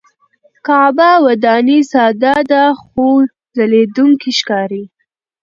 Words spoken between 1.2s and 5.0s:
وداني ساده ده خو ځلېدونکې ښکاري.